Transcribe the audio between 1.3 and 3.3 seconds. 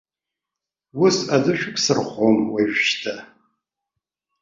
адәы шәықәсырхом уажәшьҭа.